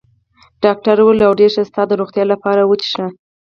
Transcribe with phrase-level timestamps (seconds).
[0.63, 3.07] ډاکټر وویل: اوه، ډېر ښه، ستا د روغتیا لپاره، و څښئ.